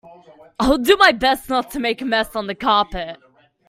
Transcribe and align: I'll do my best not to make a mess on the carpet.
I'll 0.59 0.79
do 0.79 0.97
my 0.97 1.11
best 1.11 1.47
not 1.47 1.69
to 1.69 1.79
make 1.79 2.01
a 2.01 2.05
mess 2.05 2.35
on 2.35 2.47
the 2.47 2.55
carpet. 2.55 3.17